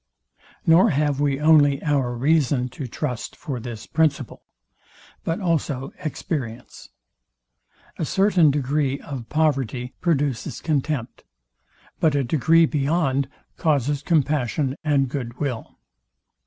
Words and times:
Nor 0.65 0.89
have 0.89 1.19
we 1.19 1.39
only 1.39 1.79
our 1.83 2.15
reason 2.17 2.69
to 2.69 2.87
trust 2.87 3.33
to 3.33 3.39
for 3.39 3.59
this 3.59 3.85
principle, 3.85 4.41
but 5.23 5.39
also 5.39 5.93
experience. 6.03 6.89
A 7.99 8.05
certain 8.05 8.49
degree 8.49 8.99
of 8.99 9.29
poverty 9.29 9.93
produces 10.01 10.59
contempt; 10.59 11.23
but 11.99 12.15
a 12.15 12.23
degree 12.23 12.65
beyond 12.65 13.29
causes 13.57 14.01
compassion 14.01 14.75
and 14.83 15.07
good 15.07 15.37
will. 15.39 15.77